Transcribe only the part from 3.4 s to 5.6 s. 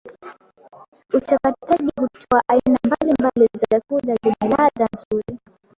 za vyakula zenye ladha nzuri